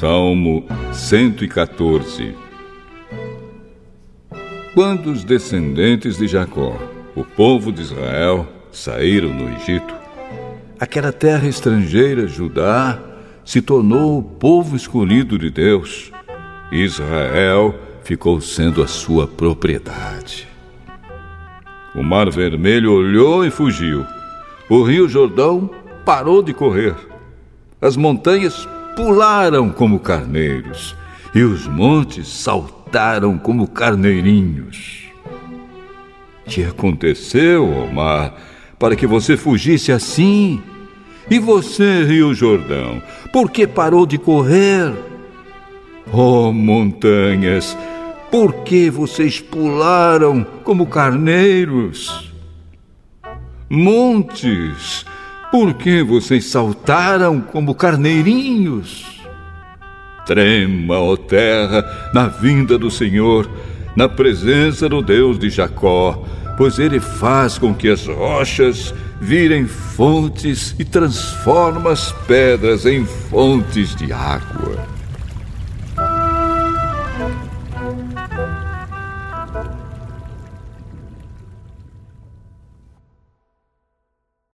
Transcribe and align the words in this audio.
Salmo 0.00 0.64
114 0.92 2.32
Quando 4.72 5.10
os 5.10 5.24
descendentes 5.24 6.16
de 6.16 6.28
Jacó, 6.28 6.76
o 7.16 7.24
povo 7.24 7.72
de 7.72 7.82
Israel, 7.82 8.46
saíram 8.70 9.34
no 9.34 9.52
Egito, 9.56 9.92
aquela 10.78 11.10
terra 11.10 11.48
estrangeira, 11.48 12.28
Judá, 12.28 13.00
se 13.44 13.60
tornou 13.60 14.18
o 14.18 14.22
povo 14.22 14.76
escolhido 14.76 15.36
de 15.36 15.50
Deus. 15.50 16.12
Israel 16.70 17.74
ficou 18.04 18.40
sendo 18.40 18.80
a 18.80 18.86
sua 18.86 19.26
propriedade. 19.26 20.46
O 21.96 22.04
Mar 22.04 22.30
Vermelho 22.30 22.92
olhou 22.92 23.44
e 23.44 23.50
fugiu. 23.50 24.06
O 24.70 24.80
Rio 24.84 25.08
Jordão 25.08 25.68
parou 26.04 26.40
de 26.40 26.54
correr. 26.54 26.94
As 27.80 27.96
montanhas 27.96 28.68
pularam 28.98 29.70
como 29.70 30.00
carneiros 30.00 30.96
e 31.32 31.40
os 31.44 31.68
montes 31.68 32.26
saltaram 32.26 33.38
como 33.38 33.68
carneirinhos. 33.68 35.04
Que 36.44 36.64
aconteceu, 36.64 37.72
Omar, 37.84 38.34
para 38.76 38.96
que 38.96 39.06
você 39.06 39.36
fugisse 39.36 39.92
assim? 39.92 40.60
E 41.30 41.38
você, 41.38 42.02
Rio 42.02 42.34
Jordão, 42.34 43.00
por 43.32 43.52
que 43.52 43.68
parou 43.68 44.04
de 44.04 44.18
correr? 44.18 44.92
Oh, 46.12 46.52
montanhas, 46.52 47.78
por 48.32 48.64
que 48.64 48.90
vocês 48.90 49.38
pularam 49.40 50.44
como 50.64 50.88
carneiros? 50.88 52.34
Montes, 53.70 55.06
por 55.50 55.74
que 55.74 56.02
vocês 56.02 56.46
saltaram 56.46 57.40
como 57.40 57.74
carneirinhos? 57.74 59.20
Trema, 60.26 60.98
ó 60.98 61.16
terra, 61.16 62.10
na 62.12 62.28
vinda 62.28 62.76
do 62.78 62.90
Senhor, 62.90 63.48
na 63.96 64.08
presença 64.08 64.88
do 64.88 65.00
Deus 65.00 65.38
de 65.38 65.48
Jacó, 65.48 66.22
pois 66.56 66.78
ele 66.78 67.00
faz 67.00 67.56
com 67.58 67.74
que 67.74 67.88
as 67.88 68.06
rochas 68.06 68.94
virem 69.20 69.66
fontes 69.66 70.74
e 70.78 70.84
transforma 70.84 71.90
as 71.92 72.12
pedras 72.26 72.84
em 72.84 73.04
fontes 73.04 73.94
de 73.96 74.12
água. 74.12 74.97